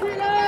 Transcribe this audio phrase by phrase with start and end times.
[0.00, 0.43] jamás